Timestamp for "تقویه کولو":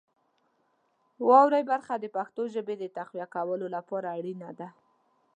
2.97-3.67